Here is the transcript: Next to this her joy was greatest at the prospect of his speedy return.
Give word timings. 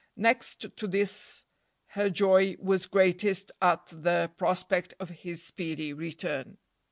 Next 0.17 0.75
to 0.75 0.87
this 0.87 1.43
her 1.89 2.09
joy 2.09 2.55
was 2.59 2.87
greatest 2.87 3.51
at 3.61 3.85
the 3.85 4.31
prospect 4.35 4.95
of 4.99 5.09
his 5.09 5.43
speedy 5.45 5.93
return. 5.93 6.57